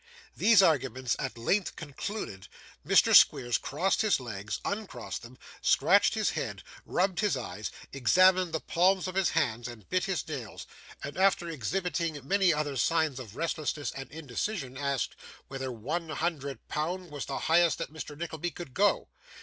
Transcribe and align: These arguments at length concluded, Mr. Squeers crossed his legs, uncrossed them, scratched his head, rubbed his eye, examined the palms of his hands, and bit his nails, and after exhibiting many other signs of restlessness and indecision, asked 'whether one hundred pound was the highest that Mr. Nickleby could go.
These 0.35 0.63
arguments 0.63 1.15
at 1.19 1.37
length 1.37 1.75
concluded, 1.75 2.47
Mr. 2.83 3.15
Squeers 3.15 3.59
crossed 3.59 4.01
his 4.01 4.19
legs, 4.19 4.59
uncrossed 4.65 5.21
them, 5.21 5.37
scratched 5.61 6.15
his 6.15 6.31
head, 6.31 6.63
rubbed 6.87 7.19
his 7.19 7.37
eye, 7.37 7.65
examined 7.93 8.51
the 8.51 8.61
palms 8.61 9.07
of 9.07 9.13
his 9.13 9.29
hands, 9.29 9.67
and 9.67 9.87
bit 9.89 10.05
his 10.05 10.27
nails, 10.27 10.65
and 11.03 11.19
after 11.19 11.47
exhibiting 11.49 12.27
many 12.27 12.51
other 12.51 12.77
signs 12.77 13.19
of 13.19 13.35
restlessness 13.35 13.91
and 13.91 14.09
indecision, 14.09 14.75
asked 14.75 15.15
'whether 15.49 15.71
one 15.71 16.09
hundred 16.09 16.67
pound 16.67 17.11
was 17.11 17.27
the 17.27 17.37
highest 17.37 17.77
that 17.77 17.93
Mr. 17.93 18.17
Nickleby 18.17 18.49
could 18.49 18.73
go. 18.73 19.07